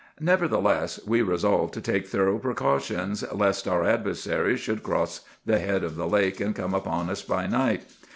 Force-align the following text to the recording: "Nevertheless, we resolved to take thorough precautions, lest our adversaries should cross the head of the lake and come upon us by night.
"Nevertheless, 0.19 0.99
we 1.05 1.21
resolved 1.21 1.75
to 1.75 1.79
take 1.79 2.07
thorough 2.07 2.39
precautions, 2.39 3.23
lest 3.31 3.67
our 3.67 3.83
adversaries 3.83 4.59
should 4.59 4.81
cross 4.81 5.21
the 5.45 5.59
head 5.59 5.83
of 5.83 5.95
the 5.95 6.07
lake 6.07 6.39
and 6.39 6.55
come 6.55 6.73
upon 6.73 7.07
us 7.11 7.21
by 7.21 7.45
night. 7.45 7.83